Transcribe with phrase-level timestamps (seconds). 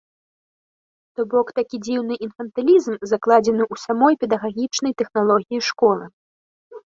[1.17, 6.05] То бок такі дзіўны інфантылізм закладзены ў самой педагагічнай тэхналогіі школы.